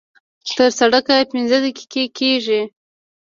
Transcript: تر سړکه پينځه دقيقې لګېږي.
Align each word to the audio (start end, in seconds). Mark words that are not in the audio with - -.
تر 0.57 0.69
سړکه 0.79 1.15
پينځه 1.31 1.57
دقيقې 1.65 2.01
لګېږي. 2.05 2.61